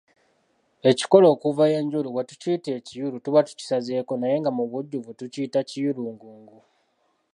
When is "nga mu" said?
4.41-4.63